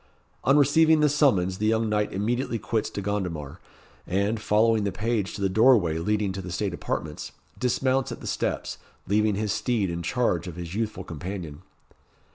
[0.43, 3.59] On receiving the summons the young knight immediately quits De Gondomar,
[4.07, 8.25] and, following the page to the doorway leading to the state apartments, dismounts at the
[8.25, 11.61] steps, leaving his steed in charge of his youthful companion.